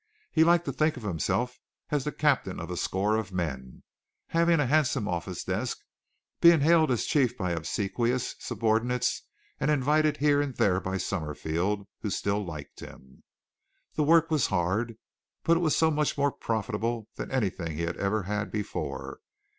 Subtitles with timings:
[0.31, 1.59] He liked to think of himself
[1.91, 3.83] as the captain of a score of men,
[4.29, 5.77] having a handsome office desk,
[6.39, 9.21] being hailed as chief by obsequious subordinates
[9.59, 13.21] and invited here and there by Summerfield, who still liked him.
[13.93, 14.97] The work was hard,
[15.43, 19.19] but it was so much more profitable than anything he had ever had before.